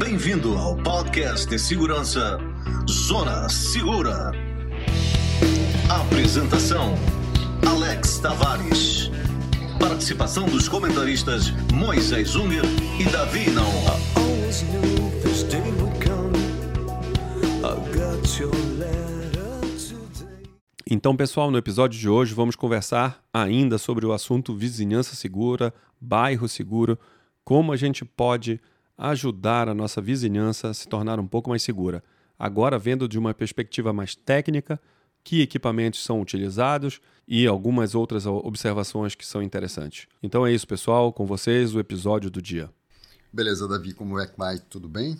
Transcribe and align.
Bem-vindo 0.00 0.56
ao 0.56 0.74
podcast 0.78 1.46
de 1.46 1.58
segurança 1.58 2.38
Zona 2.88 3.46
Segura. 3.50 4.32
Apresentação: 5.90 6.94
Alex 7.68 8.18
Tavares. 8.18 9.10
Participação 9.78 10.46
dos 10.46 10.70
comentaristas 10.70 11.50
Moisés 11.74 12.34
Unger 12.34 12.64
e 12.98 13.04
Davi 13.12 13.44
today. 18.38 19.00
Então, 20.90 21.14
pessoal, 21.14 21.50
no 21.50 21.58
episódio 21.58 22.00
de 22.00 22.08
hoje 22.08 22.32
vamos 22.32 22.56
conversar 22.56 23.22
ainda 23.32 23.76
sobre 23.76 24.06
o 24.06 24.12
assunto 24.12 24.56
vizinhança 24.56 25.14
segura, 25.14 25.74
bairro 26.00 26.48
seguro, 26.48 26.98
como 27.44 27.70
a 27.70 27.76
gente 27.76 28.02
pode 28.02 28.58
ajudar 29.08 29.68
a 29.68 29.74
nossa 29.74 30.00
vizinhança 30.00 30.68
a 30.68 30.74
se 30.74 30.86
tornar 30.86 31.18
um 31.18 31.26
pouco 31.26 31.48
mais 31.48 31.62
segura. 31.62 32.04
Agora, 32.38 32.78
vendo 32.78 33.08
de 33.08 33.18
uma 33.18 33.32
perspectiva 33.32 33.92
mais 33.92 34.14
técnica, 34.14 34.78
que 35.24 35.40
equipamentos 35.40 36.02
são 36.04 36.20
utilizados 36.20 37.00
e 37.26 37.46
algumas 37.46 37.94
outras 37.94 38.26
observações 38.26 39.14
que 39.14 39.24
são 39.26 39.42
interessantes. 39.42 40.06
Então 40.22 40.46
é 40.46 40.52
isso, 40.52 40.66
pessoal, 40.66 41.12
com 41.12 41.26
vocês 41.26 41.74
o 41.74 41.78
episódio 41.80 42.30
do 42.30 42.40
dia. 42.42 42.70
Beleza, 43.32 43.66
Davi, 43.68 43.92
como 43.94 44.18
é 44.18 44.26
que 44.26 44.36
vai? 44.36 44.58
Tudo 44.58 44.88
bem? 44.88 45.18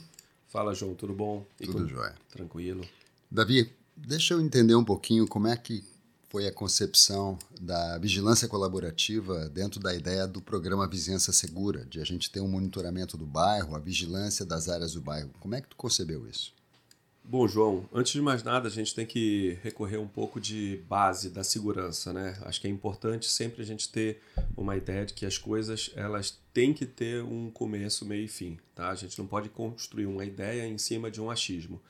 Fala, 0.48 0.74
João, 0.74 0.94
tudo 0.94 1.14
bom? 1.14 1.46
Tudo 1.58 1.72
com- 1.72 1.86
jóia. 1.86 2.14
Tranquilo. 2.30 2.82
Davi, 3.30 3.70
deixa 3.96 4.34
eu 4.34 4.40
entender 4.40 4.74
um 4.74 4.84
pouquinho 4.84 5.26
como 5.28 5.46
é 5.46 5.56
que 5.56 5.84
foi 6.30 6.46
a 6.46 6.52
concepção 6.52 7.36
da 7.60 7.98
vigilância 7.98 8.46
colaborativa 8.46 9.48
dentro 9.48 9.80
da 9.80 9.92
ideia 9.92 10.28
do 10.28 10.40
programa 10.40 10.86
Vizinhança 10.86 11.32
Segura, 11.32 11.84
de 11.84 12.00
a 12.00 12.04
gente 12.04 12.30
ter 12.30 12.40
um 12.40 12.46
monitoramento 12.46 13.18
do 13.18 13.26
bairro, 13.26 13.74
a 13.74 13.80
vigilância 13.80 14.46
das 14.46 14.68
áreas 14.68 14.94
do 14.94 15.00
bairro. 15.00 15.30
Como 15.40 15.56
é 15.56 15.60
que 15.60 15.68
tu 15.68 15.76
concebeu 15.76 16.28
isso? 16.28 16.54
Bom, 17.24 17.48
João, 17.48 17.84
antes 17.92 18.12
de 18.12 18.22
mais 18.22 18.44
nada, 18.44 18.68
a 18.68 18.70
gente 18.70 18.94
tem 18.94 19.04
que 19.04 19.58
recorrer 19.62 19.98
um 19.98 20.06
pouco 20.06 20.40
de 20.40 20.80
base 20.88 21.30
da 21.30 21.42
segurança, 21.42 22.12
né? 22.12 22.38
Acho 22.42 22.60
que 22.60 22.68
é 22.68 22.70
importante 22.70 23.26
sempre 23.26 23.62
a 23.62 23.66
gente 23.66 23.88
ter 23.88 24.20
uma 24.56 24.76
ideia 24.76 25.04
de 25.04 25.14
que 25.14 25.26
as 25.26 25.36
coisas 25.36 25.90
elas 25.96 26.38
têm 26.54 26.72
que 26.72 26.86
ter 26.86 27.24
um 27.24 27.50
começo, 27.50 28.04
meio 28.04 28.24
e 28.24 28.28
fim, 28.28 28.56
tá? 28.74 28.88
A 28.88 28.94
gente 28.94 29.18
não 29.18 29.26
pode 29.26 29.48
construir 29.48 30.06
uma 30.06 30.24
ideia 30.24 30.66
em 30.66 30.78
cima 30.78 31.10
de 31.10 31.20
um 31.20 31.28
achismo. 31.28 31.80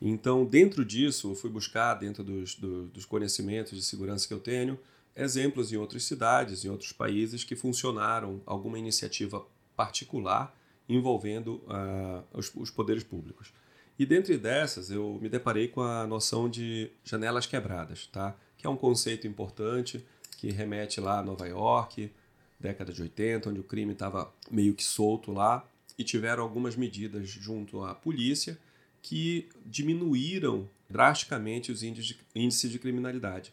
Então, 0.00 0.44
dentro 0.44 0.84
disso, 0.84 1.30
eu 1.30 1.34
fui 1.34 1.48
buscar, 1.50 1.94
dentro 1.94 2.22
dos, 2.22 2.54
do- 2.56 2.86
dos 2.88 3.04
conhecimentos 3.04 3.72
de 3.76 3.82
segurança 3.84 4.26
que 4.28 4.34
eu 4.34 4.40
tenho, 4.40 4.78
exemplos 5.16 5.72
em 5.72 5.76
outras 5.76 6.04
cidades, 6.04 6.64
em 6.64 6.68
outros 6.68 6.92
países 6.92 7.44
que 7.44 7.54
funcionaram 7.54 8.40
alguma 8.44 8.78
iniciativa 8.78 9.44
particular 9.76 10.54
envolvendo 10.88 11.62
ah, 11.68 12.22
os, 12.32 12.52
os 12.54 12.70
poderes 12.70 13.02
públicos. 13.02 13.52
E 13.98 14.04
dentre 14.04 14.36
dessas, 14.36 14.90
eu 14.90 15.18
me 15.22 15.28
deparei 15.28 15.68
com 15.68 15.80
a 15.80 16.06
noção 16.06 16.48
de 16.50 16.90
janelas 17.04 17.46
quebradas, 17.46 18.06
tá? 18.08 18.36
Que 18.58 18.66
é 18.66 18.70
um 18.70 18.76
conceito 18.76 19.26
importante 19.26 20.04
que 20.36 20.50
remete 20.50 21.00
lá 21.00 21.20
a 21.20 21.22
Nova 21.22 21.46
York, 21.46 22.10
década 22.58 22.92
de 22.92 23.00
80, 23.00 23.50
onde 23.50 23.60
o 23.60 23.64
crime 23.64 23.92
estava 23.92 24.32
meio 24.50 24.74
que 24.74 24.82
solto 24.82 25.32
lá 25.32 25.64
e 25.96 26.02
tiveram 26.02 26.42
algumas 26.42 26.74
medidas 26.76 27.28
junto 27.28 27.82
à 27.84 27.94
polícia 27.94 28.58
que 29.04 29.50
diminuíram 29.66 30.66
drasticamente 30.88 31.70
os 31.70 31.82
índices 31.82 32.70
de, 32.70 32.78
criminalidade. 32.78 33.52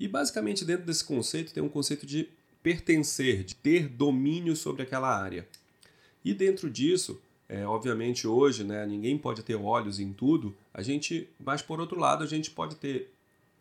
E 0.00 0.08
basicamente 0.08 0.64
dentro 0.64 0.84
desse 0.84 1.04
conceito 1.04 1.54
tem 1.54 1.62
um 1.62 1.68
conceito 1.68 2.04
de 2.04 2.28
pertencer, 2.60 3.44
de 3.44 3.54
ter 3.54 3.88
domínio 3.88 4.56
sobre 4.56 4.82
aquela 4.82 5.16
área. 5.16 5.46
E 6.24 6.34
dentro 6.34 6.68
disso, 6.68 7.22
é, 7.48 7.64
obviamente 7.64 8.26
hoje, 8.26 8.64
né, 8.64 8.84
ninguém 8.84 9.16
pode 9.16 9.44
ter 9.44 9.54
olhos 9.54 10.00
em 10.00 10.12
tudo. 10.12 10.56
A 10.74 10.82
gente, 10.82 11.28
mas 11.38 11.62
por 11.62 11.78
outro 11.78 11.98
lado, 11.98 12.24
a 12.24 12.26
gente 12.26 12.50
pode 12.50 12.74
ter 12.74 13.14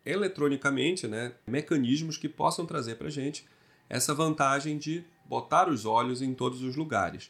eletronicamente, 0.03 1.07
né, 1.07 1.34
mecanismos 1.45 2.18
que 2.18 2.28
possam 2.28 2.66
trazer 2.66 2.95
para 2.95 3.07
a 3.07 3.12
gente 3.12 3.45
essa 3.88 4.16
vantagem 4.16 4.79
de 4.79 5.03
botar 5.25 5.69
os 5.69 5.85
olhos 5.85 6.23
em 6.23 6.34
todos 6.34 6.63
os 6.63 6.75
lugares. 6.75 7.29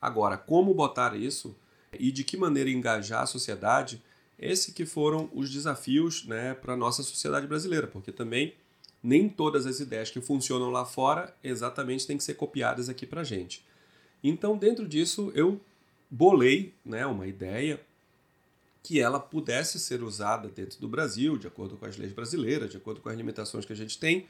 Agora, 0.00 0.38
como 0.38 0.72
botar 0.72 1.14
isso 1.14 1.54
e 1.98 2.10
de 2.10 2.24
que 2.24 2.36
maneira 2.36 2.70
engajar 2.70 3.22
a 3.22 3.26
sociedade? 3.26 4.02
Esse 4.38 4.72
que 4.72 4.84
foram 4.84 5.30
os 5.32 5.50
desafios, 5.50 6.24
né, 6.26 6.54
para 6.54 6.74
a 6.74 6.76
nossa 6.76 7.02
sociedade 7.02 7.46
brasileira, 7.46 7.86
porque 7.86 8.10
também 8.10 8.54
nem 9.02 9.28
todas 9.28 9.66
as 9.66 9.80
ideias 9.80 10.10
que 10.10 10.20
funcionam 10.20 10.70
lá 10.70 10.84
fora 10.84 11.34
exatamente 11.42 12.06
têm 12.06 12.16
que 12.16 12.24
ser 12.24 12.34
copiadas 12.34 12.88
aqui 12.88 13.06
para 13.06 13.20
a 13.20 13.24
gente. 13.24 13.64
Então, 14.22 14.56
dentro 14.56 14.88
disso, 14.88 15.30
eu 15.34 15.60
bolei 16.10 16.72
né, 16.84 17.04
uma 17.04 17.26
ideia 17.26 17.80
que 18.82 19.00
ela 19.00 19.18
pudesse 19.18 19.78
ser 19.78 20.02
usada 20.02 20.48
dentro 20.48 20.80
do 20.80 20.88
Brasil, 20.88 21.36
de 21.36 21.46
acordo 21.46 21.76
com 21.76 21.86
as 21.86 21.96
leis 21.96 22.12
brasileiras, 22.12 22.70
de 22.70 22.76
acordo 22.76 23.00
com 23.00 23.08
as 23.08 23.16
limitações 23.16 23.64
que 23.64 23.72
a 23.72 23.76
gente 23.76 23.98
tem, 23.98 24.26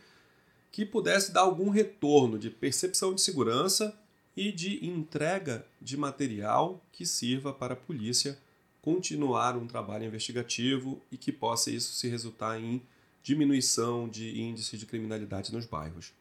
que 0.70 0.84
pudesse 0.84 1.32
dar 1.32 1.42
algum 1.42 1.70
retorno 1.70 2.38
de 2.38 2.50
percepção 2.50 3.14
de 3.14 3.20
segurança 3.20 3.96
e 4.36 4.50
de 4.50 4.84
entrega 4.84 5.64
de 5.80 5.96
material 5.96 6.82
que 6.92 7.06
sirva 7.06 7.52
para 7.52 7.74
a 7.74 7.76
polícia 7.76 8.38
continuar 8.82 9.56
um 9.56 9.66
trabalho 9.66 10.04
investigativo 10.04 11.00
e 11.10 11.16
que 11.16 11.32
possa 11.32 11.70
isso 11.70 11.94
se 11.94 12.08
resultar 12.08 12.60
em 12.60 12.82
diminuição 13.22 14.08
de 14.08 14.38
índice 14.38 14.76
de 14.76 14.84
criminalidade 14.84 15.52
nos 15.52 15.64
bairros. 15.64 16.12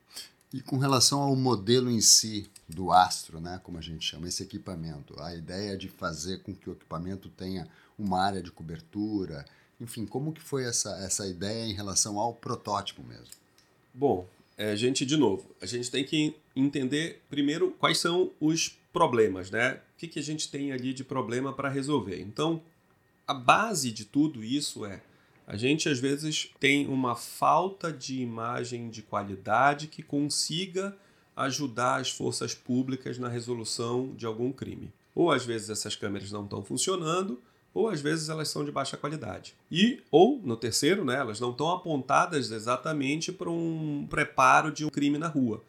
E 0.53 0.61
com 0.61 0.77
relação 0.77 1.19
ao 1.19 1.35
modelo 1.35 1.89
em 1.89 1.99
si 1.99 2.49
do 2.69 2.91
astro, 2.91 3.41
né, 3.41 3.59
como 3.63 3.79
a 3.79 3.81
gente 3.81 4.05
chama, 4.05 4.27
esse 4.27 4.43
equipamento, 4.43 5.19
a 5.19 5.35
ideia 5.35 5.75
de 5.75 5.89
fazer 5.89 6.43
com 6.43 6.53
que 6.53 6.69
o 6.69 6.73
equipamento 6.73 7.27
tenha 7.27 7.67
uma 7.97 8.21
área 8.21 8.41
de 8.41 8.51
cobertura, 8.51 9.43
enfim, 9.81 10.05
como 10.05 10.31
que 10.31 10.41
foi 10.41 10.63
essa, 10.63 10.91
essa 11.03 11.27
ideia 11.27 11.65
em 11.65 11.73
relação 11.73 12.17
ao 12.19 12.33
protótipo 12.33 13.03
mesmo? 13.03 13.33
Bom, 13.93 14.27
é, 14.57 14.75
gente, 14.75 15.05
de 15.05 15.17
novo, 15.17 15.55
a 15.61 15.65
gente 15.65 15.89
tem 15.89 16.03
que 16.03 16.35
entender 16.55 17.21
primeiro 17.29 17.71
quais 17.79 17.97
são 17.97 18.31
os 18.39 18.77
problemas, 18.91 19.49
né? 19.49 19.79
O 19.95 19.97
que, 19.97 20.07
que 20.07 20.19
a 20.19 20.23
gente 20.23 20.49
tem 20.49 20.71
ali 20.71 20.93
de 20.93 21.03
problema 21.03 21.51
para 21.53 21.69
resolver. 21.69 22.21
Então, 22.21 22.61
a 23.27 23.33
base 23.33 23.91
de 23.91 24.05
tudo 24.05 24.43
isso 24.43 24.85
é 24.85 25.01
a 25.45 25.57
gente 25.57 25.89
às 25.89 25.99
vezes 25.99 26.49
tem 26.59 26.87
uma 26.87 27.15
falta 27.15 27.91
de 27.91 28.21
imagem 28.21 28.89
de 28.89 29.01
qualidade 29.01 29.87
que 29.87 30.01
consiga 30.01 30.95
ajudar 31.35 31.99
as 31.99 32.09
forças 32.09 32.53
públicas 32.53 33.17
na 33.17 33.27
resolução 33.27 34.13
de 34.15 34.25
algum 34.25 34.51
crime. 34.51 34.91
Ou 35.13 35.31
às 35.31 35.45
vezes 35.45 35.69
essas 35.69 35.95
câmeras 35.95 36.31
não 36.31 36.43
estão 36.43 36.63
funcionando, 36.63 37.41
ou 37.73 37.89
às 37.89 38.01
vezes 38.01 38.29
elas 38.29 38.49
são 38.49 38.63
de 38.63 38.71
baixa 38.71 38.95
qualidade. 38.95 39.55
E, 39.71 40.01
ou, 40.11 40.39
no 40.43 40.55
terceiro, 40.55 41.03
né, 41.03 41.15
elas 41.15 41.39
não 41.39 41.51
estão 41.51 41.71
apontadas 41.71 42.51
exatamente 42.51 43.31
para 43.31 43.49
um 43.49 44.05
preparo 44.09 44.71
de 44.71 44.85
um 44.85 44.89
crime 44.89 45.17
na 45.17 45.27
rua. 45.27 45.63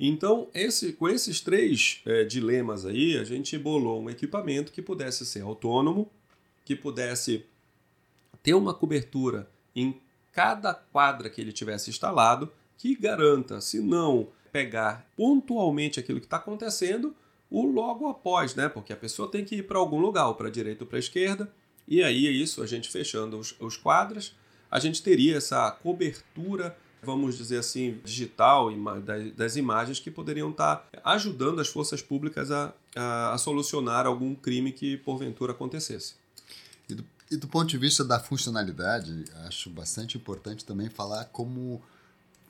Então, 0.00 0.48
esse, 0.54 0.92
com 0.92 1.08
esses 1.08 1.40
três 1.40 2.00
é, 2.06 2.24
dilemas 2.24 2.86
aí, 2.86 3.16
a 3.16 3.24
gente 3.24 3.58
bolou 3.58 4.02
um 4.02 4.10
equipamento 4.10 4.72
que 4.72 4.80
pudesse 4.80 5.26
ser 5.26 5.42
autônomo, 5.42 6.10
que 6.64 6.76
pudesse 6.76 7.44
ter 8.42 8.54
uma 8.54 8.72
cobertura 8.72 9.50
em 9.74 10.00
cada 10.32 10.72
quadra 10.72 11.28
que 11.28 11.40
ele 11.40 11.52
tivesse 11.52 11.90
instalado, 11.90 12.52
que 12.76 12.94
garanta, 12.94 13.60
se 13.60 13.80
não 13.80 14.28
pegar 14.52 15.04
pontualmente 15.16 15.98
aquilo 15.98 16.20
que 16.20 16.26
está 16.26 16.36
acontecendo, 16.36 17.14
o 17.50 17.64
logo 17.66 18.08
após, 18.08 18.54
né? 18.54 18.68
Porque 18.68 18.92
a 18.92 18.96
pessoa 18.96 19.30
tem 19.30 19.44
que 19.44 19.56
ir 19.56 19.62
para 19.62 19.78
algum 19.78 19.98
lugar, 19.98 20.32
para 20.34 20.48
a 20.48 20.50
direita 20.50 20.84
ou 20.84 20.88
para 20.88 20.98
a 20.98 21.00
esquerda, 21.00 21.50
e 21.86 22.02
aí 22.02 22.26
é 22.26 22.30
isso, 22.30 22.62
a 22.62 22.66
gente 22.66 22.90
fechando 22.90 23.38
os, 23.38 23.54
os 23.58 23.76
quadros, 23.76 24.34
a 24.70 24.78
gente 24.78 25.02
teria 25.02 25.36
essa 25.38 25.70
cobertura, 25.70 26.76
vamos 27.02 27.38
dizer 27.38 27.58
assim, 27.58 27.98
digital 28.04 28.70
das, 29.00 29.32
das 29.32 29.56
imagens 29.56 29.98
que 29.98 30.10
poderiam 30.10 30.50
estar 30.50 30.86
ajudando 31.02 31.60
as 31.60 31.68
forças 31.68 32.02
públicas 32.02 32.50
a, 32.50 32.74
a, 32.94 33.32
a 33.32 33.38
solucionar 33.38 34.06
algum 34.06 34.34
crime 34.34 34.70
que 34.72 34.98
porventura 34.98 35.52
acontecesse. 35.52 36.16
E 36.88 36.94
do, 36.94 37.04
e 37.30 37.36
do 37.36 37.48
ponto 37.48 37.68
de 37.68 37.78
vista 37.78 38.04
da 38.04 38.20
funcionalidade, 38.20 39.24
acho 39.46 39.70
bastante 39.70 40.18
importante 40.18 40.66
também 40.66 40.90
falar 40.90 41.24
como 41.26 41.82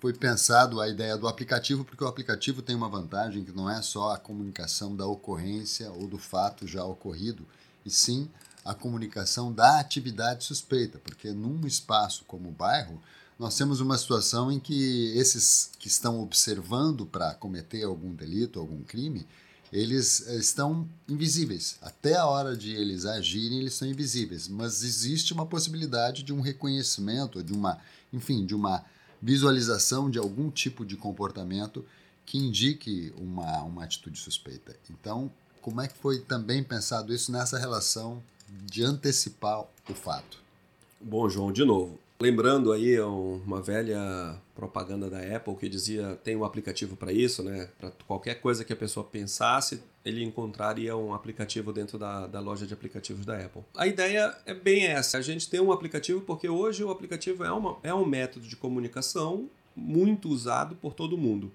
foi 0.00 0.12
pensado 0.12 0.81
a 0.81 0.89
ideia 0.89 1.17
do 1.17 1.27
aplicativo, 1.27 1.85
porque 1.85 2.05
o 2.05 2.06
aplicativo 2.06 2.62
tem 2.62 2.77
uma 2.77 2.89
vantagem 2.89 3.45
que 3.45 3.53
não 3.53 3.69
é 3.69 3.83
só 3.83 4.12
a 4.12 4.19
comunicação 4.19 4.95
da 4.95 5.06
ocorrência 5.06 5.91
ou 5.91 6.06
do 6.06 6.19
fato 6.19 6.67
já 6.67 6.85
ocorrido, 6.85 7.47
e 7.85 7.91
sim 7.91 8.29
a 8.65 8.75
comunicação 8.75 9.53
da 9.53 9.81
atividade 9.81 10.45
suspeita, 10.45 10.99
porque 10.99 11.31
num 11.33 11.67
espaço 11.67 12.25
como 12.27 12.49
o 12.49 12.53
bairro, 12.53 13.00
nós 13.39 13.56
temos 13.56 13.81
uma 13.81 13.97
situação 13.97 14.50
em 14.50 14.59
que 14.59 15.17
esses 15.17 15.71
que 15.79 15.89
estão 15.89 16.21
observando 16.21 17.06
para 17.06 17.35
cometer 17.35 17.85
algum 17.85 18.12
delito, 18.12 18.59
algum 18.59 18.83
crime, 18.83 19.27
eles 19.73 20.27
eh, 20.27 20.37
estão 20.37 20.89
invisíveis. 21.09 21.77
Até 21.81 22.17
a 22.17 22.27
hora 22.27 22.56
de 22.56 22.75
eles 22.75 23.05
agirem, 23.05 23.61
eles 23.61 23.75
são 23.75 23.87
invisíveis. 23.87 24.49
Mas 24.49 24.83
existe 24.83 25.33
uma 25.33 25.47
possibilidade 25.47 26.23
de 26.23 26.33
um 26.33 26.41
reconhecimento, 26.41 27.43
de 27.43 27.53
uma, 27.53 27.79
enfim, 28.12 28.45
de 28.45 28.55
uma 28.55 28.85
visualização 29.20 30.11
de 30.11 30.19
algum 30.19 30.50
tipo 30.50 30.85
de 30.85 30.97
comportamento 30.97 31.85
que 32.25 32.38
indique 32.38 33.12
uma, 33.17 33.62
uma 33.62 33.85
atitude 33.85 34.19
suspeita. 34.19 34.76
Então, 34.91 35.31
como 35.62 35.81
é 35.81 35.88
que 35.88 35.97
foi 35.97 36.20
também 36.20 36.62
pensado 36.62 37.15
isso 37.15 37.32
nessa 37.32 37.59
relação 37.59 38.23
de 38.49 38.82
antecipar 38.82 39.61
o 39.88 39.94
fato? 39.94 40.38
Bom, 41.00 41.29
João, 41.29 41.53
de 41.53 41.65
novo. 41.65 41.99
Lembrando 42.20 42.73
aí 42.73 43.00
uma 43.00 43.62
velha 43.62 44.37
propaganda 44.53 45.09
da 45.09 45.20
Apple 45.37 45.55
que 45.55 45.69
dizia 45.69 46.19
tem 46.25 46.35
um 46.35 46.44
aplicativo 46.44 46.97
para 46.97 47.12
isso, 47.12 47.44
né? 47.44 47.69
Para 47.79 47.93
qualquer 48.09 48.41
coisa 48.41 48.65
que 48.65 48.73
a 48.73 48.76
pessoa 48.76 49.06
pensasse, 49.06 49.81
ele 50.05 50.25
encontraria 50.25 50.97
um 50.97 51.15
aplicativo 51.15 51.73
dentro 51.73 51.97
da, 51.97 52.26
da 52.26 52.41
loja 52.41 52.67
de 52.67 52.75
aplicativos 52.75 53.25
da 53.25 53.38
Apple. 53.38 53.62
A 53.76 53.87
ideia 53.87 54.37
é 54.44 54.53
bem 54.53 54.87
essa: 54.87 55.19
a 55.19 55.23
gente 55.23 55.49
tem 55.49 55.61
um 55.61 55.70
aplicativo 55.70 56.20
porque 56.23 56.49
hoje 56.49 56.82
o 56.82 56.91
aplicativo 56.91 57.44
é, 57.44 57.53
uma, 57.53 57.76
é 57.85 57.94
um 57.94 58.05
método 58.05 58.49
de 58.49 58.56
comunicação 58.56 59.49
muito 59.76 60.29
usado 60.29 60.75
por 60.75 60.94
todo 60.94 61.17
mundo. 61.17 61.53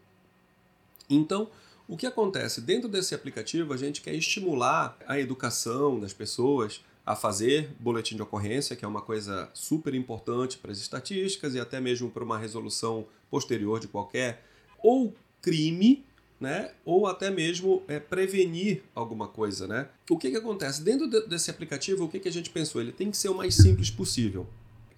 Então, 1.09 1.49
o 1.89 1.97
que 1.97 2.07
acontece? 2.07 2.61
Dentro 2.61 2.87
desse 2.87 3.13
aplicativo, 3.13 3.73
a 3.73 3.77
gente 3.77 4.01
quer 4.01 4.15
estimular 4.15 4.97
a 5.05 5.19
educação 5.19 5.99
das 5.99 6.13
pessoas 6.13 6.81
a 7.05 7.15
fazer 7.15 7.69
boletim 7.79 8.15
de 8.15 8.21
ocorrência, 8.21 8.75
que 8.75 8.85
é 8.85 8.87
uma 8.87 9.01
coisa 9.01 9.49
super 9.53 9.93
importante 9.93 10.57
para 10.57 10.71
as 10.71 10.77
estatísticas 10.77 11.53
e 11.53 11.59
até 11.59 11.79
mesmo 11.81 12.09
para 12.09 12.23
uma 12.23 12.37
resolução 12.37 13.05
posterior 13.29 13.79
de 13.79 13.87
qualquer 13.87 14.43
ou 14.81 15.13
crime, 15.41 16.05
né, 16.39 16.71
ou 16.85 17.07
até 17.07 17.29
mesmo 17.29 17.83
é, 17.87 17.99
prevenir 17.99 18.83
alguma 18.93 19.27
coisa, 19.27 19.67
né? 19.67 19.87
O 20.09 20.17
que 20.17 20.29
que 20.29 20.37
acontece 20.37 20.81
dentro 20.81 21.09
de, 21.09 21.25
desse 21.27 21.49
aplicativo? 21.49 22.05
O 22.05 22.09
que 22.09 22.19
que 22.19 22.27
a 22.27 22.31
gente 22.31 22.49
pensou? 22.49 22.81
Ele 22.81 22.91
tem 22.91 23.09
que 23.11 23.17
ser 23.17 23.29
o 23.29 23.35
mais 23.35 23.55
simples 23.55 23.89
possível, 23.89 24.45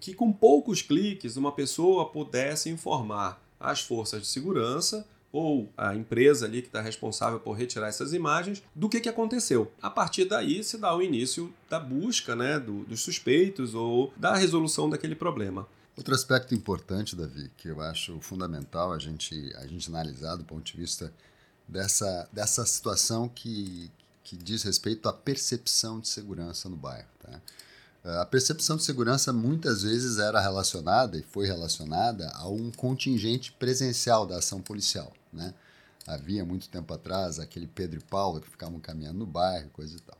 que 0.00 0.12
com 0.12 0.32
poucos 0.32 0.82
cliques 0.82 1.36
uma 1.36 1.52
pessoa 1.52 2.08
pudesse 2.08 2.68
informar 2.68 3.40
as 3.60 3.80
forças 3.80 4.22
de 4.22 4.26
segurança 4.26 5.06
ou 5.36 5.70
a 5.76 5.94
empresa 5.94 6.46
ali 6.46 6.62
que 6.62 6.68
está 6.68 6.80
responsável 6.80 7.38
por 7.38 7.52
retirar 7.52 7.88
essas 7.88 8.14
imagens 8.14 8.62
do 8.74 8.88
que, 8.88 9.00
que 9.00 9.08
aconteceu. 9.08 9.70
A 9.82 9.90
partir 9.90 10.24
daí 10.24 10.64
se 10.64 10.78
dá 10.78 10.96
o 10.96 11.02
início 11.02 11.52
da 11.68 11.78
busca 11.78 12.34
né, 12.34 12.58
do, 12.58 12.84
dos 12.84 13.02
suspeitos 13.02 13.74
ou 13.74 14.10
da 14.16 14.34
resolução 14.34 14.88
daquele 14.88 15.14
problema. 15.14 15.68
Outro 15.94 16.14
aspecto 16.14 16.54
importante, 16.54 17.14
Davi, 17.14 17.50
que 17.56 17.68
eu 17.68 17.80
acho 17.82 18.18
fundamental 18.20 18.92
a 18.92 18.98
gente, 18.98 19.52
a 19.56 19.66
gente 19.66 19.90
analisar 19.90 20.36
do 20.36 20.44
ponto 20.44 20.64
de 20.64 20.76
vista 20.78 21.12
dessa, 21.68 22.28
dessa 22.32 22.64
situação 22.64 23.28
que, 23.28 23.90
que 24.24 24.36
diz 24.36 24.62
respeito 24.62 25.06
à 25.06 25.12
percepção 25.12 26.00
de 26.00 26.08
segurança 26.08 26.68
no 26.68 26.76
bairro. 26.76 27.08
Tá? 27.22 27.40
A 28.06 28.24
percepção 28.24 28.76
de 28.76 28.84
segurança 28.84 29.32
muitas 29.32 29.82
vezes 29.82 30.18
era 30.18 30.40
relacionada 30.40 31.18
e 31.18 31.22
foi 31.22 31.44
relacionada 31.44 32.30
a 32.36 32.48
um 32.48 32.70
contingente 32.70 33.50
presencial 33.50 34.24
da 34.24 34.36
ação 34.36 34.60
policial. 34.62 35.12
Né? 35.32 35.52
Havia 36.06 36.44
muito 36.44 36.68
tempo 36.68 36.94
atrás 36.94 37.40
aquele 37.40 37.66
Pedro 37.66 37.98
e 37.98 38.04
Paulo 38.04 38.40
que 38.40 38.48
ficavam 38.48 38.78
caminhando 38.78 39.18
no 39.18 39.26
bairro, 39.26 39.70
coisa 39.70 39.96
e 39.96 40.00
tal. 40.00 40.16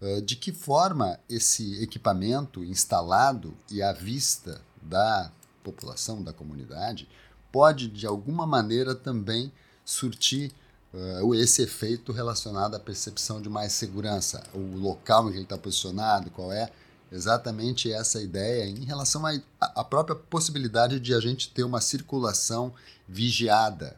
Uh, 0.00 0.22
de 0.22 0.36
que 0.36 0.52
forma 0.52 1.20
esse 1.28 1.82
equipamento 1.82 2.64
instalado 2.64 3.54
e 3.70 3.82
à 3.82 3.92
vista 3.92 4.62
da 4.80 5.30
população, 5.62 6.22
da 6.22 6.32
comunidade, 6.32 7.06
pode 7.52 7.88
de 7.88 8.06
alguma 8.06 8.46
maneira 8.46 8.94
também 8.94 9.52
surtir 9.84 10.50
uh, 10.94 11.34
esse 11.34 11.60
efeito 11.60 12.10
relacionado 12.10 12.74
à 12.74 12.80
percepção 12.80 13.42
de 13.42 13.50
mais 13.50 13.72
segurança, 13.72 14.42
o 14.54 14.78
local 14.78 15.28
em 15.28 15.32
que 15.32 15.36
ele 15.36 15.44
está 15.44 15.58
posicionado, 15.58 16.30
qual 16.30 16.50
é 16.50 16.70
exatamente 17.10 17.90
essa 17.92 18.20
ideia 18.20 18.64
em 18.64 18.84
relação 18.84 19.22
à 19.60 19.84
própria 19.84 20.16
possibilidade 20.16 21.00
de 21.00 21.14
a 21.14 21.20
gente 21.20 21.50
ter 21.50 21.64
uma 21.64 21.80
circulação 21.80 22.72
vigiada. 23.08 23.96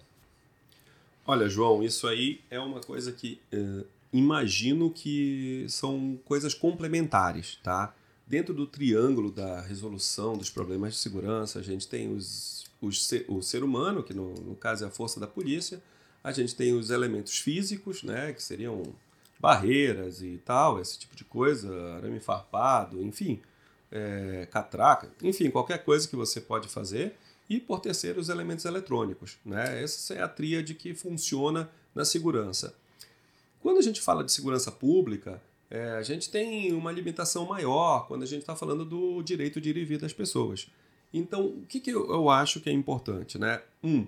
Olha, 1.27 1.49
João, 1.49 1.83
isso 1.83 2.07
aí 2.07 2.41
é 2.51 2.59
uma 2.59 2.81
coisa 2.81 3.13
que 3.13 3.41
uh, 3.53 3.87
imagino 4.13 4.91
que 4.91 5.67
são 5.69 6.19
coisas 6.25 6.55
complementares, 6.55 7.59
tá? 7.63 7.95
Dentro 8.27 8.55
do 8.55 8.67
triângulo 8.67 9.31
da 9.31 9.61
resolução 9.61 10.37
dos 10.37 10.51
problemas 10.51 10.95
de 10.95 10.99
segurança, 11.01 11.59
a 11.59 11.63
gente 11.63 11.87
tem 11.89 12.13
os, 12.13 12.65
os, 12.81 13.09
o 13.29 13.43
ser 13.43 13.63
humano, 13.63 14.03
que 14.03 14.15
no, 14.15 14.35
no 14.35 14.55
caso 14.55 14.85
é 14.85 14.87
a 14.87 14.91
força 14.91 15.19
da 15.19 15.27
polícia, 15.27 15.83
a 16.23 16.33
gente 16.33 16.55
tem 16.55 16.73
os 16.73 16.91
elementos 16.91 17.39
físicos, 17.39 18.03
né, 18.03 18.33
que 18.33 18.43
seriam 18.43 18.83
barreiras 19.41 20.23
e 20.23 20.39
tal, 20.45 20.81
esse 20.81 20.99
tipo 20.99 21.17
de 21.17 21.25
coisa, 21.25 21.75
arame 21.97 22.21
farpado, 22.21 23.03
enfim, 23.03 23.41
é, 23.91 24.47
catraca, 24.51 25.11
enfim, 25.23 25.51
qualquer 25.51 25.83
coisa 25.83 26.07
que 26.07 26.15
você 26.15 26.41
pode 26.41 26.69
fazer. 26.69 27.17
E 27.49 27.59
por 27.59 27.81
terceiro, 27.81 28.21
os 28.21 28.29
elementos 28.29 28.65
eletrônicos. 28.65 29.39
Né? 29.45 29.83
Essa 29.83 30.15
é 30.15 30.23
a 30.23 30.29
tríade 30.29 30.75
que 30.75 30.95
funciona 30.95 31.69
na 31.95 32.05
segurança. 32.05 32.75
Quando 33.61 33.79
a 33.79 33.83
gente 33.83 34.01
fala 34.01 34.23
de 34.23 34.31
segurança 34.31 34.71
pública, 34.71 35.43
é, 35.69 35.91
a 35.93 36.03
gente 36.03 36.31
tem 36.31 36.73
uma 36.73 36.93
limitação 36.93 37.47
maior 37.47 38.07
quando 38.07 38.23
a 38.23 38.27
gente 38.27 38.41
está 38.41 38.55
falando 38.55 38.85
do 38.85 39.23
direito 39.23 39.61
de 39.61 39.71
ir 39.71 39.77
e 39.79 39.85
vir 39.85 39.99
das 39.99 40.13
pessoas. 40.13 40.69
Então, 41.13 41.47
o 41.47 41.67
que, 41.67 41.81
que 41.81 41.91
eu, 41.91 42.09
eu 42.13 42.31
acho 42.31 42.61
que 42.61 42.71
é 42.71 42.73
importante? 42.73 43.37
Né? 43.37 43.61
Um, 43.83 44.07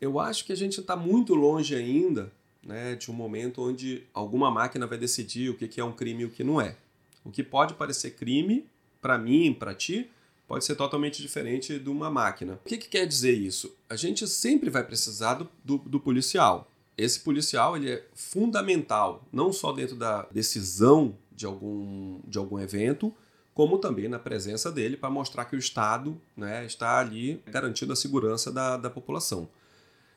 eu 0.00 0.18
acho 0.18 0.44
que 0.44 0.52
a 0.52 0.56
gente 0.56 0.80
está 0.80 0.96
muito 0.96 1.34
longe 1.34 1.76
ainda 1.76 2.32
né, 2.64 2.94
de 2.94 3.10
um 3.10 3.14
momento 3.14 3.62
onde 3.62 4.04
alguma 4.14 4.50
máquina 4.50 4.86
vai 4.86 4.98
decidir 4.98 5.50
o 5.50 5.56
que 5.56 5.80
é 5.80 5.84
um 5.84 5.92
crime 5.92 6.22
e 6.22 6.26
o 6.26 6.30
que 6.30 6.44
não 6.44 6.60
é. 6.60 6.76
O 7.24 7.30
que 7.30 7.42
pode 7.42 7.74
parecer 7.74 8.12
crime 8.12 8.66
para 9.00 9.18
mim, 9.18 9.52
para 9.52 9.74
ti, 9.74 10.10
pode 10.46 10.64
ser 10.64 10.76
totalmente 10.76 11.20
diferente 11.20 11.78
de 11.78 11.88
uma 11.88 12.10
máquina. 12.10 12.60
O 12.64 12.68
que, 12.68 12.76
que 12.76 12.88
quer 12.88 13.06
dizer 13.06 13.32
isso? 13.32 13.74
A 13.88 13.96
gente 13.96 14.26
sempre 14.28 14.70
vai 14.70 14.84
precisar 14.84 15.34
do, 15.34 15.48
do, 15.64 15.78
do 15.78 16.00
policial. 16.00 16.68
Esse 16.96 17.20
policial 17.20 17.76
ele 17.76 17.90
é 17.90 18.04
fundamental, 18.14 19.26
não 19.32 19.52
só 19.52 19.72
dentro 19.72 19.96
da 19.96 20.26
decisão 20.30 21.16
de 21.34 21.46
algum, 21.46 22.20
de 22.26 22.38
algum 22.38 22.58
evento, 22.58 23.12
como 23.54 23.78
também 23.78 24.08
na 24.08 24.18
presença 24.18 24.70
dele 24.70 24.96
para 24.96 25.10
mostrar 25.10 25.44
que 25.46 25.56
o 25.56 25.58
Estado 25.58 26.20
né, 26.36 26.64
está 26.64 26.98
ali 26.98 27.42
garantindo 27.46 27.92
a 27.92 27.96
segurança 27.96 28.52
da, 28.52 28.76
da 28.76 28.90
população. 28.90 29.48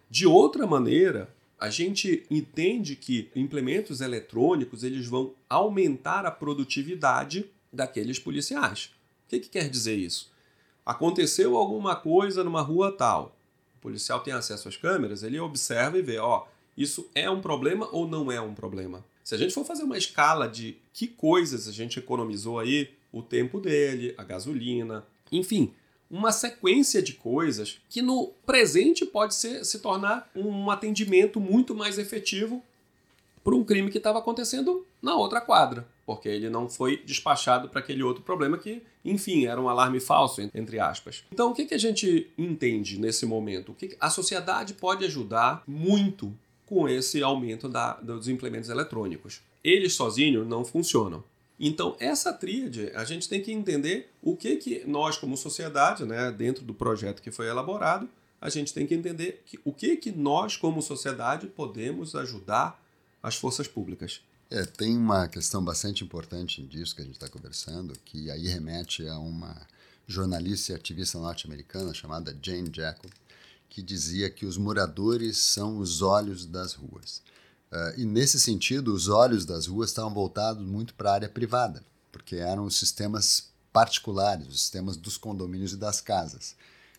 De 0.09 0.27
outra 0.27 0.68
maneira, 0.68 1.30
a 1.60 1.69
gente 1.69 2.25
entende 2.30 2.96
que 2.96 3.30
implementos 3.36 4.02
eletrônicos 4.02 4.84
eles 4.84 5.07
vão 5.07 5.34
aumentar 5.50 6.25
a 6.25 6.31
produtividade 6.31 7.46
daqueles 7.72 8.19
policiais. 8.19 8.92
O 9.25 9.30
que, 9.30 9.40
que 9.40 9.50
quer 9.50 9.69
dizer 9.69 9.96
isso? 9.96 10.31
Aconteceu 10.86 11.56
alguma 11.56 11.96
coisa 11.96 12.44
numa 12.44 12.62
rua 12.62 12.92
tal. 12.92 13.36
O 13.78 13.81
policial 13.81 14.19
tem 14.19 14.34
acesso 14.34 14.68
às 14.68 14.78
câmeras, 14.78 15.24
ele 15.24 15.40
observa 15.40 15.98
e 15.98 16.02
vê, 16.02 16.18
ó, 16.18 16.46
isso 16.78 17.10
é 17.16 17.30
um 17.30 17.42
problema 17.42 17.88
ou 17.92 18.07
não 18.07 18.31
é 18.31 18.40
um 18.40 18.54
problema. 18.54 19.04
Se 19.24 19.33
a 19.33 19.38
gente 19.38 19.54
for 19.54 19.66
fazer 19.66 19.83
uma 19.83 19.97
escala 19.97 20.47
de 20.47 20.78
que 20.94 21.07
coisas 21.07 21.68
a 21.68 21.71
gente 21.71 21.97
economizou 21.97 22.59
aí, 22.59 22.94
o 23.12 23.24
tempo 23.24 23.59
dele, 23.59 24.14
a 24.18 24.24
gasolina, 24.24 25.06
enfim, 25.31 25.74
uma 26.09 26.31
sequência 26.31 27.02
de 27.02 27.14
coisas 27.14 27.80
que 27.90 28.02
no 28.02 28.28
presente 28.45 29.06
pode 29.06 29.35
ser, 29.35 29.66
se 29.66 29.80
tornar 29.80 30.30
um 30.35 30.69
atendimento 30.69 31.40
muito 31.40 31.74
mais 31.74 31.97
efetivo 31.97 32.64
para 33.44 33.56
um 33.56 33.64
crime 33.64 33.92
que 33.92 34.00
estava 34.00 34.19
acontecendo 34.19 34.85
na 35.02 35.16
outra 35.16 35.40
quadra, 35.40 35.88
porque 36.04 36.28
ele 36.28 36.50
não 36.50 36.68
foi 36.68 36.97
despachado 36.97 37.69
para 37.69 37.80
aquele 37.80 38.02
outro 38.02 38.24
problema 38.24 38.57
que, 38.57 38.81
enfim, 39.04 39.45
era 39.45 39.62
um 39.62 39.69
alarme 39.69 40.00
falso, 40.00 40.42
entre 40.54 40.80
aspas. 40.80 41.24
Então, 41.31 41.52
o 41.52 41.54
que, 41.54 41.66
que 41.66 41.76
a 41.76 41.80
gente 41.80 42.31
entende 42.35 43.00
nesse 43.00 43.24
momento? 43.26 43.71
O 43.71 43.76
que 43.76 43.95
a 44.00 44.09
sociedade 44.09 44.74
pode 44.74 45.06
ajudar 45.06 45.62
muito 45.68 46.33
com 46.66 46.90
esse 46.90 47.21
aumento 47.21 47.69
da, 47.69 47.94
dos 47.94 48.28
implementos 48.28 48.69
eletrônicos. 48.69 49.42
Eles 49.64 49.94
sozinhos 49.94 50.47
não 50.47 50.66
funcionam. 50.66 51.24
Então, 51.59 51.95
essa 52.00 52.33
tríade, 52.33 52.92
a 52.95 53.06
gente 53.06 53.30
tem 53.30 53.42
que 53.42 53.52
entender 53.52 54.12
o 54.21 54.35
que, 54.35 54.57
que 54.57 54.83
nós, 54.85 55.18
como 55.18 55.38
sociedade, 55.38 56.06
né, 56.06 56.31
dentro 56.31 56.66
do 56.66 56.74
projeto 56.74 57.21
que 57.21 57.31
foi 57.31 57.47
elaborado, 57.47 58.09
a 58.42 58.50
gente 58.50 58.74
tem 58.74 58.85
que 58.85 58.94
entender 58.94 59.42
que, 59.45 59.59
o 59.64 59.71
que, 59.71 59.95
que 59.95 60.12
nós, 60.12 60.57
como 60.57 60.81
sociedade, 60.81 61.47
podemos 61.47 62.14
ajudar 62.14 62.80
as 63.24 63.35
forças 63.35 63.68
públicas. 63.68 64.21
É, 64.50 64.64
tem 64.64 64.95
uma 64.95 65.28
questão 65.28 65.64
bastante 65.64 66.04
importante 66.04 66.62
disso 66.62 66.95
que 66.95 67.02
a 67.02 67.06
gente 67.06 67.16
está 67.16 67.28
conversando, 67.28 67.97
que 68.06 68.30
aí 68.30 68.47
remete 68.47 69.07
a 69.07 69.18
uma 69.18 69.56
jornalista 70.06 70.71
e 70.71 70.76
ativista 70.76 71.18
norte-americana 71.18 71.94
chamada 71.94 72.38
Jane 72.40 72.69
Jacob, 72.71 73.09
que 73.69 73.81
dizia 73.81 74.30
que 74.30 74.45
os 74.45 74.57
moradores 74.57 75.38
são 75.38 75.80
os 75.80 76.02
olhos 76.02 76.45
das 76.45 76.74
ruas. 76.74 77.24
Uh, 77.75 77.99
e 77.99 78.05
nesse 78.05 78.39
sentido, 78.39 78.94
os 78.94 79.09
olhos 79.09 79.44
das 79.44 79.67
ruas 79.67 79.89
estavam 79.89 80.13
voltados 80.13 80.65
muito 80.65 80.94
para 80.94 81.09
a 81.09 81.13
área 81.15 81.27
privada, 81.27 81.83
porque 82.09 82.37
eram 82.37 82.63
os 82.63 82.77
sistemas 82.77 83.49
particulares, 83.73 84.47
os 84.47 84.61
sistemas 84.61 84.95
dos 84.95 85.17
condomínios 85.17 85.73
e 85.73 85.77
das 85.77 85.99
casas. 85.99 86.55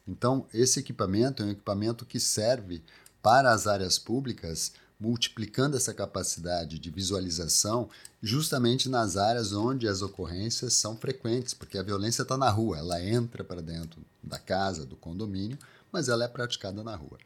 Então, 0.06 0.44
esse 0.52 0.78
equipamento 0.78 1.42
é 1.42 1.46
um 1.46 1.50
equipamento 1.50 2.04
que 2.04 2.20
serve 2.20 2.82
para 3.22 3.52
as 3.52 3.66
áreas 3.66 3.98
públicas, 3.98 4.72
multiplicando 5.00 5.78
essa 5.78 5.94
capacidade 5.94 6.78
de 6.78 6.90
visualização 6.90 7.88
justamente 8.22 8.86
nas 8.86 9.16
áreas 9.16 9.54
onde 9.54 9.88
as 9.88 10.02
ocorrências 10.02 10.74
são 10.74 10.94
frequentes, 10.94 11.54
porque 11.54 11.78
a 11.78 11.82
violência 11.82 12.20
está 12.20 12.36
na 12.36 12.50
rua, 12.50 12.76
ela 12.76 13.02
entra 13.02 13.42
para 13.42 13.62
dentro 13.62 14.02
da 14.22 14.38
casa, 14.38 14.84
do 14.84 14.96
condomínio, 14.96 15.58
mas 15.90 16.10
ela 16.10 16.24
é 16.24 16.28
praticada 16.28 16.84
na 16.84 16.94
rua. 16.94 17.18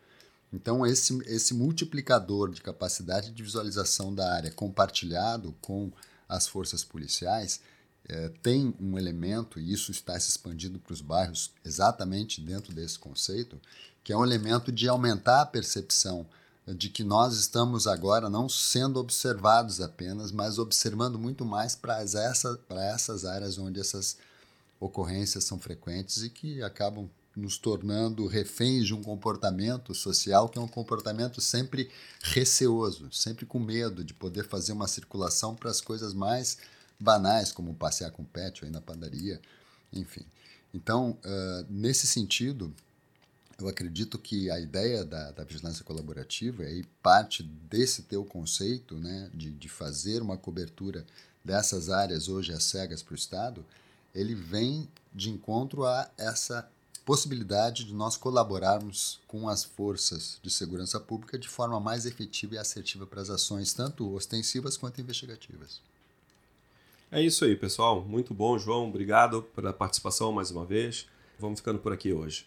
Então, 0.53 0.85
esse, 0.85 1.17
esse 1.27 1.55
multiplicador 1.55 2.51
de 2.51 2.61
capacidade 2.61 3.31
de 3.31 3.43
visualização 3.43 4.15
da 4.15 4.33
área 4.33 4.51
compartilhado 4.51 5.55
com 5.61 5.93
as 6.29 6.47
forças 6.49 6.83
policiais 6.85 7.61
é, 8.09 8.29
tem 8.43 8.75
um 8.81 8.99
elemento, 8.99 9.61
e 9.61 9.73
isso 9.73 9.91
está 9.93 10.19
se 10.19 10.31
expandindo 10.31 10.79
para 10.79 10.93
os 10.93 11.01
bairros 11.01 11.53
exatamente 11.65 12.41
dentro 12.41 12.75
desse 12.75 12.99
conceito, 12.99 13.61
que 14.03 14.13
é 14.13 14.17
um 14.17 14.25
elemento 14.25 14.73
de 14.73 14.89
aumentar 14.89 15.43
a 15.43 15.47
percepção 15.47 16.27
de 16.67 16.89
que 16.89 17.03
nós 17.03 17.37
estamos 17.37 17.87
agora 17.87 18.29
não 18.29 18.49
sendo 18.49 18.99
observados 18.99 19.81
apenas, 19.81 20.31
mas 20.31 20.59
observando 20.59 21.19
muito 21.19 21.45
mais 21.45 21.75
para 21.75 22.01
essa, 22.01 22.59
essas 22.71 23.25
áreas 23.25 23.59
onde 23.59 23.81
essas 23.81 24.17
ocorrências 24.79 25.45
são 25.45 25.59
frequentes 25.59 26.23
e 26.23 26.31
que 26.31 26.63
acabam 26.63 27.09
nos 27.37 27.59
tornando 27.59 28.27
reféns 28.27 28.87
de 28.87 28.95
um 28.95 29.03
comportamento 29.03 29.95
social 29.95 30.49
que 30.49 30.59
é 30.59 30.63
um 30.63 30.69
comportamento 30.69 31.41
sempre 31.41 31.89
receoso, 32.23 33.11
sempre 33.13 33.47
com 33.47 33.59
medo 33.59 34.05
de 34.05 34.13
poder 34.13 34.47
fazer 34.47 34.73
uma 34.73 34.89
circulação 34.89 35.55
para 35.55 35.71
as 35.71 35.81
coisas 35.81 36.13
mais 36.13 36.59
banais, 36.99 37.53
como 37.53 37.75
passear 37.75 38.11
com 38.11 38.25
pet 38.25 38.63
ou 38.63 38.69
ir 38.69 38.73
na 38.73 38.81
padaria, 38.81 39.41
enfim. 39.93 40.25
Então, 40.75 41.17
uh, 41.25 41.67
nesse 41.69 42.07
sentido, 42.07 42.73
eu 43.59 43.69
acredito 43.69 44.19
que 44.19 44.51
a 44.51 44.59
ideia 44.59 45.05
da, 45.05 45.31
da 45.33 45.45
vigilância 45.45 45.85
colaborativa 45.85 46.65
é 46.65 46.83
parte 47.03 47.43
desse 47.43 48.03
teu 48.03 48.25
conceito 48.25 48.97
né, 48.97 49.31
de, 49.35 49.51
de 49.51 49.69
fazer 49.69 50.23
uma 50.23 50.37
cobertura 50.37 51.05
dessas 51.45 51.89
áreas 51.89 52.29
hoje 52.29 52.53
às 52.53 52.65
cegas 52.65 53.03
para 53.03 53.13
o 53.13 53.17
Estado, 53.17 53.65
ele 54.15 54.35
vem 54.35 54.89
de 55.13 55.31
encontro 55.31 55.85
a 55.85 56.11
essa 56.17 56.69
possibilidade 57.05 57.85
de 57.85 57.95
nós 57.95 58.17
colaborarmos 58.17 59.19
com 59.27 59.49
as 59.49 59.65
forças 59.65 60.39
de 60.43 60.51
segurança 60.51 61.01
pública 61.01 61.39
de 61.39 61.49
forma 61.49 61.81
mais 61.81 62.07
efetiva 62.07 62.55
e 62.55 62.59
assertiva 62.59 63.07
para 63.07 63.21
as 63.21 63.31
ações, 63.31 63.73
tanto 63.73 64.15
ostensivas 64.15 64.77
quanto 64.77 65.01
investigativas. 65.01 65.81
É 67.11 67.21
isso 67.21 67.45
aí, 67.45 67.57
pessoal. 67.57 68.05
Muito 68.05 68.33
bom, 68.33 68.57
João. 68.59 68.89
Obrigado 68.89 69.43
pela 69.43 69.73
participação 69.73 70.31
mais 70.31 70.51
uma 70.51 70.65
vez. 70.65 71.07
Vamos 71.39 71.59
ficando 71.59 71.81
por 71.81 71.93
aqui 71.93 72.13
hoje. 72.13 72.47